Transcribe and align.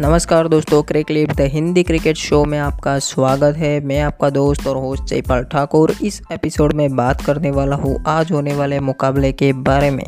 नमस्कार 0.00 0.48
दोस्तों 0.48 0.82
cricket 0.82 1.32
the 1.32 1.40
Hindi 1.40 1.82
cricket 1.82 2.16
show 2.16 2.44
में 2.44 2.58
आपका 2.58 2.98
स्वागत 2.98 3.56
है। 3.56 3.80
मैं 3.80 4.00
आपका 4.00 4.30
दोस्त 4.30 4.66
और 4.66 4.76
होस्ट 4.76 5.04
जयपाल 5.04 5.42
ठाकुर। 5.42 5.94
इस 6.02 6.22
एपिसोड 6.32 6.72
में 6.72 6.96
बात 6.96 7.20
करने 7.20 7.50
वाला 7.50 7.76
हूँ। 7.76 8.04
आज 8.06 8.32
होने 8.32 8.54
वाले 8.54 8.80
मुकाबले 8.80 9.32
के 9.32 9.52
बारे 9.52 9.90
में। 9.90 10.04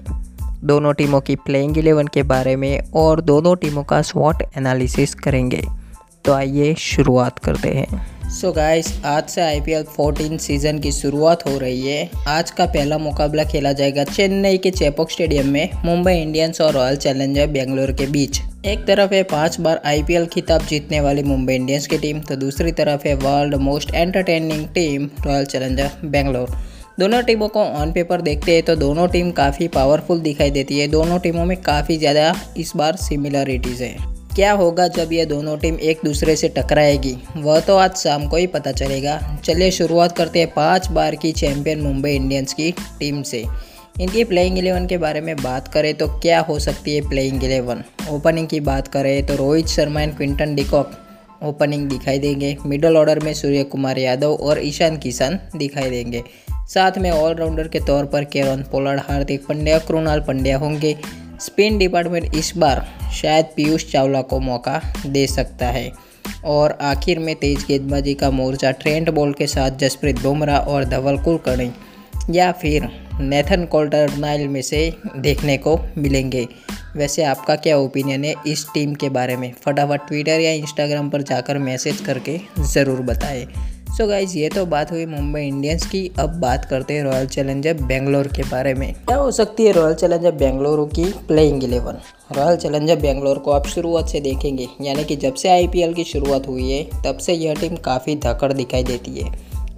दोनों 0.65 0.93
टीमों 0.93 1.21
की 1.21 1.37
प्लेइंग 1.37 1.79
इलेवन 1.79 2.07
के 2.07 2.23
बारे 2.23 2.57
में 2.57 2.81
और 2.95 3.21
दोनों 3.21 3.57
टीमों 3.57 3.85
का 3.85 4.03
स्वॉट 4.03 4.43
एनालिसिस 4.59 5.15
करेंगे। 5.15 5.63
तो 6.25 6.33
आइए 6.33 6.75
शुरुआत 6.75 7.39
करते 7.39 7.69
हैं। 7.69 8.31
सो 8.31 8.51
so 8.51 8.57
गाइस 8.57 9.05
आज 9.05 9.25
से 9.25 9.41
आईपीएल 9.41 9.83
14 9.83 10.39
सीज़न 10.39 10.79
की 10.79 10.93
शुरुआत 10.93 11.47
हो 11.49 11.59
रही 11.59 11.87
है। 11.87 12.11
आज 12.29 12.51
का 12.51 12.67
पहला 12.67 12.99
मुकाबला 12.99 13.45
खेला 13.45 13.73
जाएगा 13.73 14.05
चेन्नई 14.05 14.59
के 14.59 14.71
चेपोक 14.71 15.11
स्टेडियम 15.11 15.49
में। 15.49 15.71
मुंबई 15.85 16.15
इंडियंस 16.15 16.61
और 16.61 16.73
रॉयल 16.73 16.97
चैलेंजर 16.97 17.47
बेंगलोर 17.47 17.93
के 17.93 18.07
बीच। 18.07 18.41
एक 18.67 18.85
तरफ़ 18.87 19.15
है 19.15 19.23
पाँच 19.23 19.59
बार 19.61 19.81
आईपीएल 19.87 20.27
खिताब 20.27 20.63
जीतने 20.63 21.01
वाली 21.01 21.23
मुंबई 21.23 21.55
इंडियंस 21.55 21.87
की 21.87 21.97
टीम 21.99 22.19
तो 22.21 22.35
दूसरी 22.37 22.73
तरफ़ 22.73 23.07
है 23.07 23.15
world 23.15 23.55
most 23.61 23.95
entertaining 23.95 24.67
team 24.69 25.09
royal 25.25 25.45
challenger 25.45 25.91
Bangalore 26.05 26.51
दोनों 27.01 27.23
टीमों 27.23 27.49
को 27.49 27.61
ऑन 27.61 27.93
पेपर 27.93 28.21
देखते 28.21 28.55
हैं 28.55 28.63
तो 28.63 28.77
दोनों 28.77 29.09
टीम 29.09 29.31
काफ़ी 29.33 29.69
पावरफुल 29.69 30.21
दिखाई 30.21 30.51
देती 30.51 30.79
है। 30.79 30.87
दोनों 30.89 31.19
टीमों 31.19 31.45
में 31.45 31.57
काफ़ी 31.63 31.97
ज़्यादा 31.97 32.35
इस 32.57 32.73
बार 32.77 32.97
सिमिलरिटीज़ 32.99 33.83
हैं। 33.83 34.35
क्या 34.35 34.53
होगा 34.53 34.87
जब 34.91 35.13
ये 35.13 35.25
दोनों 35.27 35.57
टीम 35.59 35.79
एक 35.81 36.01
दूसरे 36.05 36.37
से 36.37 36.49
टकराएगी? 36.49 37.17
वह 37.37 37.61
तो 37.61 37.77
आज 37.77 37.97
शाम 37.97 38.29
को 38.29 38.37
ही 38.37 38.47
पता 38.49 38.73
चलेगा। 38.73 39.19
चलिए 39.45 39.71
शुरुआत 39.71 40.17
करते 40.17 40.39
हैं 40.39 40.53
पाँच 40.55 40.91
बार 40.91 41.17
की 41.17 41.33
चैंपियन 41.35 41.81
मुंबई 41.81 42.13
इंडियंस 42.13 42.55
की 42.55 42.71
टीम 43.01 43.23
से। 43.25 43.45
इनकी 44.01 44.23
प्लेइंग 44.25 44.59
एलेवन 44.59 44.87
के 44.87 44.97
बारे 44.99 45.21
में 45.21 45.35
बात 45.37 45.67
करें 45.69 45.93
तो 45.95 46.07
क्या 46.21 46.41
हो 46.41 46.59
सकती 46.59 46.95
है 46.95 47.09
प्लेइंग 47.09 47.45
एलेवन 47.45 47.83
ओपनिंग 48.11 48.47
की 48.49 48.61
बात 48.61 48.89
करें 48.89 49.27
तो 49.27 49.35
Rohit 49.37 49.67
Sharma 49.67 50.03
and 50.03 50.17
Quinton 50.17 50.55
de Kock 50.55 50.93
opening 51.43 51.89
दिखाई 51.89 52.19
देंगे। 52.19 52.57
मिडल 52.67 52.97
ऑर्डर 52.97 53.19
में 53.21 53.33
सूर्य 53.35 53.65
कुमार 53.65 53.99
यादव 53.99 54.33
और 54.33 54.61
ईशान 54.65 54.97
किशन 54.97 55.39
दिखाई 55.57 55.91
देंगे। 55.91 56.23
साथ 56.69 56.99
में 56.99 57.11
ऑलराउंडर 57.11 57.69
के 57.69 57.81
तौर 57.81 58.05
पर 58.05 58.25
केरन 58.25 58.63
पोलार्ड 58.63 59.01
हार्दिक 59.01 59.47
पंड्या, 59.47 59.79
कृणाल 59.79 60.21
पंड्या 60.21 60.59
होंगे। 60.59 60.97
स्पिन 61.41 61.79
डिपार्टमेंट 61.79 62.35
इस 62.35 62.53
बार 62.57 62.87
शायद 63.13 63.47
पीयूष 63.57 63.91
चावला 63.93 64.23
को 64.23 64.41
मौका 64.41 64.81
दे 65.07 65.27
सकता 65.27 65.67
है। 65.67 65.91
और 66.45 66.79
आखिर 66.83 67.19
में 67.19 67.35
तेज 67.37 67.65
गेंदबाजी 67.69 68.15
का 68.15 68.31
मोर्चा 68.31 68.71
ट्रेंट 68.73 69.11
बॉल 69.11 69.33
के 69.33 69.47
साथ 69.47 69.79
जसप्रीत 69.79 70.23
बुमराह 70.23 70.59
और 70.59 70.85
धवल 70.85 71.19
कुलकर्णी 71.19 71.71
या 72.31 72.51
फिर 72.53 72.89
नेथन 73.21 73.65
कोल्टर 73.65 74.17
नाइल 74.19 74.47
में 74.49 74.63
से 74.63 74.93
देखने 75.17 75.57
को 75.57 75.79
मिलेंगे। 75.99 76.47
वैसे 76.97 77.25
आपका 77.25 77.57
क्या 77.57 77.77
ओपिनियन 77.79 78.25
है 78.25 78.35
इस 78.47 78.67
टीम 78.75 78.95
के 78.95 79.09
बारे 79.09 79.37
में? 79.37 79.53
फटाफट 79.65 80.07
ट्विटर 80.09 80.41
या 80.41 80.53
इंस्टाग्राम 80.53 81.11
पर 81.11 81.23
जाकर 81.23 81.59
मैसेज 81.59 82.01
करके 82.01 82.39
ज़रूर 82.63 83.01
बताएँ। 83.03 83.47
सो 83.89 84.03
so 84.03 84.09
गाइज़ 84.09 84.37
ये 84.39 84.49
तो 84.49 84.65
बात 84.67 84.91
हुई 84.93 85.05
मुंबई 85.07 85.41
इंडियंस 85.41 85.87
की। 85.87 86.11
अब 86.19 86.39
बात 86.41 86.65
करते 86.65 86.95
हैं 86.95 87.03
रॉयल 87.05 87.27
चैलेंजर 87.27 87.83
बेंगलोर 87.83 88.29
के 88.29 88.43
बारे 88.43 88.73
में। 88.75 88.93
क्या 88.95 89.17
हो 89.17 89.31
सकती 89.31 89.67
है 89.67 89.73
रॉयल 89.73 89.95
चैलेंजर 89.95 90.33
बेंगलोर 90.33 90.89
की 90.89 91.05
playing 91.29 91.65
eleven 91.65 91.99
royal 92.37 92.57
challenger 92.57 92.97
Bangalore 92.97 93.39
को 93.39 93.51
आप 93.51 93.67
शुरुआत 93.67 94.09
से 94.09 94.21
देखेंगे। 94.21 94.69
यानी 94.81 95.05
कि 95.05 95.17
जब 95.17 95.35
से 95.35 95.49
आईपीएल 95.49 95.95
की 95.95 96.05
शुरुआत 96.05 96.49
हुई 96.49 96.71
है, 96.71 96.85
तब 97.05 97.19
से 97.19 97.33
यह 97.33 97.55
टीम 97.55 97.77
काफ़ी 97.77 98.17
धकड़ 98.17 98.53
दिखाई 98.53 98.85
देती 98.85 99.21
है। 99.21 99.31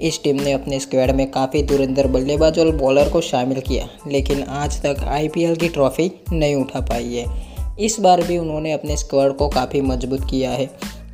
इस 0.04 0.22
टीम 0.22 0.36
ने 0.36 0.52
अपने 0.52 0.78
स्क्वाड 0.80 1.10
में 1.10 1.30
काफ़ी 1.30 1.62
धुरंधर 1.62 2.06
बल्लेबाज 2.06 2.58
और 2.58 2.70
बॉलर 2.76 3.08
को 3.08 3.20
शामिल 3.20 3.60
किया, 3.60 3.88
लेकिन 4.08 4.42
आज 4.42 4.80
तक 4.82 5.04
आईपीएल 5.04 5.54
की 5.56 5.68
ट्रॉफी 5.68 6.10
नहीं 6.32 6.54
उठा 6.54 6.80
पाई 6.80 7.14
है। 7.14 7.26
इस 7.80 7.96
बार 8.00 8.22
भी 8.22 8.36
उन्होंने 8.38 8.72
अपने 8.72 8.96
स्क्वाड 8.96 9.36
को 9.36 9.48
काफ़ी 9.48 9.80
मज़बूत 9.80 10.24
किया 10.30 10.50
है। 10.50 10.66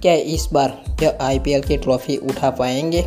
क्या 0.03 0.13
इस 0.13 0.49
बार 0.53 0.77
यह 1.03 1.19
आईपीएल 1.21 1.63
की 1.63 1.77
ट्रॉफी 1.77 2.17
उठा 2.17 2.51
पाएँगे? 2.51 3.03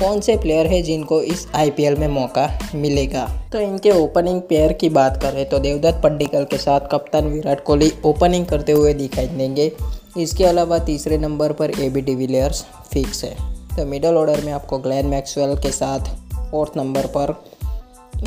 कौन 0.00 0.20
से 0.20 0.36
प्लेयर 0.36 0.66
हैं 0.66 0.82
जिनको 0.84 1.20
इस 1.22 1.46
आईपीएल 1.54 1.96
में 1.96 2.08
मौका 2.08 2.48
मिलेगा? 2.74 3.26
तो 3.52 3.60
इनके 3.60 3.90
ओपनिंग 3.92 4.40
पेयर 4.40 4.72
की 4.72 4.88
बात 4.88 5.22
करें 5.22 5.48
तो 5.48 5.58
देवदत्त 5.58 6.02
पड्डिकल 6.02 6.44
के 6.44 6.58
साथ 6.58 6.88
कप्तान 6.92 7.26
विराट 7.26 7.64
कोहली 7.64 7.92
ओपनिंग 8.06 8.46
करते 8.46 8.72
हुए 8.72 8.94
दिखाई 8.94 9.26
देंगे। 9.28 9.70
इसके 10.18 10.44
अलावा 10.44 10.78
तीसरे 10.80 11.18
नंबर 11.18 11.52
पर 11.52 11.80
ए 11.80 11.88
बी 11.88 12.00
डिविलियर्स 12.00 12.64
फिक्स 12.92 13.24
है। 13.24 13.36
तो 13.70 13.84
मिडल 13.86 14.14
ऑर्डर 14.14 14.40
में 14.44 14.52
आपको 14.52 14.78
ग्लैन 14.78 15.06
मैक्सवेल 15.06 15.56
के 15.56 15.70
साथ 15.70 16.00
फोर्थ 16.50 16.76
नंबर 16.76 17.06
पर 17.06 17.32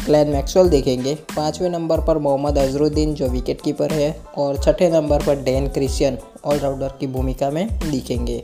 ग्लैन 0.05 0.27
मैक्सवेल 0.27 0.69
देखेंगे। 0.69 1.15
पाँचवें 1.15 1.69
नंबर 1.69 2.01
पर 2.01 2.17
मोहम्मद 2.17 2.57
अजरुद्दीन, 2.57 3.13
जो 3.13 3.27
विकेट 3.27 3.61
कीपर 3.61 3.93
है, 3.93 4.15
और 4.37 4.57
छठे 4.57 4.89
नंबर 4.89 5.25
पर 5.25 5.41
डैन 5.43 5.67
क्रिश्चियन 5.67 6.17
ऑलराउंडर 6.45 6.93
की 6.99 7.07
भूमिका 7.07 7.49
में 7.49 7.79
दिखेंगे। 7.91 8.43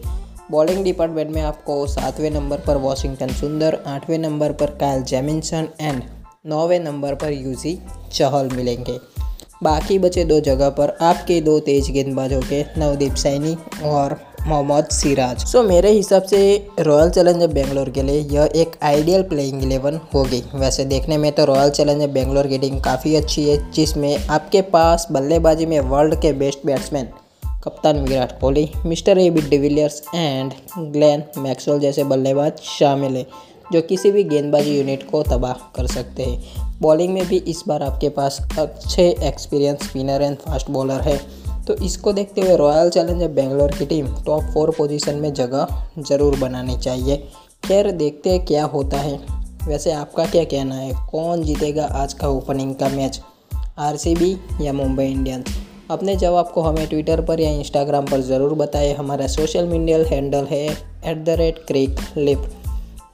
बॉलिंग 0.52 0.84
डिपार्टमेंट 0.84 1.32
में 1.32 1.42
आपको 1.42 1.88
सातवें 1.88 2.30
नंबर 2.32 2.58
पर 2.58 2.78
वॉशिंगटन 2.78 3.34
सुंदर 3.34 3.80
आठवें 3.88 4.18
नंबर 4.18 4.52
पर 4.52 4.66
कायल 4.66 5.04
जेमिनसन 5.04 5.68
एंड 5.80 6.04
नौवें 6.46 6.80
नंबर 6.80 7.16
पर 7.16 7.31
यूजी 7.31 7.80
चहल 8.14 8.50
मिलेंगे। 8.50 8.98
बाकी 9.64 10.00
बचे 10.00 10.24
दो 10.24 10.40
जगह 10.40 10.70
पर 10.70 10.98
आपके 11.02 11.42
दो 11.42 11.60
तेज 11.60 11.92
गेंदबाजों 11.92 12.42
के, 12.42 12.66
नवदीप 12.78 13.16
सैनी 13.16 13.58
और 13.84 14.28
मोहम्मद 14.50 14.88
सिराज। 14.92 15.46
सो 15.46 15.62
मेरे 15.64 15.92
हिसाब 15.92 16.24
से 16.24 16.40
रॉयल 16.80 17.10
चैलेंजर 17.10 17.48
बेंगलोर 17.48 17.90
के 17.90 18.02
लिए 18.02 18.22
यह 18.32 18.50
एक 18.56 18.72
आइडियल 18.84 19.24
प्लेइंग 19.24 19.64
इलेवन 19.64 20.00
होगी। 20.14 20.42
वैसे 20.56 20.86
देखने 20.86 21.18
में 21.18 21.32
तो 21.32 21.46
रॉयल 21.46 21.70
चैलेंजर 21.70 22.08
बेंगलोर 22.08 22.48
की 22.48 22.58
टीम 22.58 22.80
काफ़ी 22.80 23.16
अच्छी 23.16 23.48
है, 23.50 23.72
जिसमें 23.72 24.28
आपके 24.28 24.62
पास 24.62 25.08
बल्लेबाजी 25.12 25.66
में 25.66 25.80
वर्ल्ड 25.82 26.16
के 26.22 26.32
बेस्ट 26.34 26.66
बैट्समैन 26.66 27.10
कप्तान 27.64 28.00
Virat 28.00 28.40
Kohli, 28.40 28.70
mister 28.86 29.18
A 29.18 29.30
B 29.30 29.42
de Villiers 29.42 30.02
and 30.16 30.54
Glenn 30.94 31.24
Maxwell 31.38 31.80
जैसे 31.80 32.04
बल्लेबाज 32.04 32.60
शामिल 32.70 33.16
है, 33.16 33.26
जो 33.72 33.81
किसी 33.81 34.12
भी 34.12 34.24
गेंदबाजी 34.24 34.78
यूनिट 34.78 35.10
को 35.10 35.22
तबाह 35.24 35.54
कर 35.76 35.88
सकते 35.88 36.24
हैं। 36.24 36.80
बॉलिंग 36.81 37.14
में 37.14 37.28
भी 37.28 37.38
इस 37.48 37.64
बार 37.68 37.84
आपके 37.84 38.10
पास 38.10 38.40
अच्छे 38.60 39.08
experience 39.24 39.84
spinner 39.84 40.22
and 40.22 40.38
fast 40.38 40.70
bowler 40.72 41.02
है। 41.02 41.20
तो 41.69 41.75
इसको 41.85 42.12
देखते 42.13 42.41
हुए 42.41 42.56
रॉयल 42.57 42.90
चैलेंजर 42.90 43.28
बेंगलोर 43.30 43.72
की 43.72 43.85
टीम 43.85 44.07
टॉप 44.25 44.44
फोर 44.53 44.69
पोजीशन 44.78 45.16
में 45.16 45.34
जगह 45.34 45.68
ज़रूर 46.00 46.38
बनानी 46.40 46.78
चाहिए। 46.78 47.18
खैर, 47.63 47.91
देखते 47.91 48.30
हैं 48.30 48.46
क्या 48.46 48.63
होता 48.66 48.97
है। 48.97 49.19
वैसे 49.68 49.91
आपका 49.91 50.25
क्या 50.25 50.44
कहना 50.44 50.75
है? 50.75 50.94
कौन 51.12 51.44
जीतेगा 51.44 51.85
आज 51.94 52.13
का 52.13 52.28
ओपनिंग 52.28 52.74
का 52.75 52.90
मैच 52.90 53.19
आरसीबी 53.80 54.31
या 54.62 54.74
मुंबई 54.74 55.06
इंडियंस 55.06 55.57
अपने 55.91 56.16
जवाब 56.16 56.52
को 56.53 56.62
हमें 56.62 56.85
ट्विटर 56.88 57.22
पर 57.22 57.40
या 57.40 57.52
इंस्टाग्राम 57.52 58.06
पर 58.06 58.22
ज़रूर 58.22 58.53
बताएँ। 58.53 58.94
हमारा 58.94 59.28
सोशल 59.28 59.68
मीडिया 59.68 59.97
हैंडल 60.07 60.46
है 60.46 60.66
at 60.66 61.24
the 61.25 61.38
rate 61.40 61.63
Crick 61.68 62.00
lip 62.18 62.50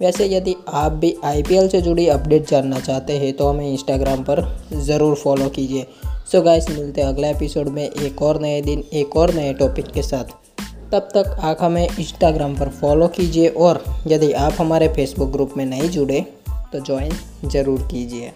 वैसे 0.02 0.26
यदि 0.28 0.56
आप 0.70 0.92
भी 0.94 1.16
आईपीएल 1.26 1.68
से 1.70 1.82
जुड़ी 1.82 2.08
अपडेट 2.08 2.50
जानना 2.50 2.80
चाहते 2.80 3.18
हैं 3.18 3.34
तो 3.34 3.48
हमें 3.48 3.72
इंस्टाग्राम 3.72 4.24
पर 4.24 4.48
ज़रूर 4.74 5.16
फॉलो 5.16 5.50
कीजिए। 5.50 5.86
सो 6.32 6.42
गाइस 6.42 6.70
मिलते 6.70 7.02
हैं 7.02 7.08
अगले 7.08 7.30
एपिसोड 7.30 7.68
में 7.68 7.84
एक 7.84 8.22
और 8.22 8.40
नए 8.42 8.62
दिन, 8.62 8.80
एक 8.94 9.16
और 9.16 9.34
नए 9.34 9.54
टॉपिक 9.54 9.86
के 9.86 10.02
साथ। 10.02 10.32
तब 10.92 11.10
तक 11.14 11.38
आप 11.42 11.58
हमें 11.62 11.88
इंस्टाग्राम 12.00 12.56
पर 12.56 12.70
फॉलो 12.72 13.08
कीजिए 13.08 13.48
और 13.48 13.84
यदि 14.08 14.32
आप 14.34 14.54
हमारे 14.60 14.88
फेसबुक 14.88 15.32
ग्रुप 15.32 15.54
में 15.58 15.66
नहीं 15.66 15.90
जुड़े 15.90 16.22
तो 16.50 16.80
ज्वाइन 16.80 17.12
ज़रूर 17.46 17.88
कीजिए। 17.92 18.32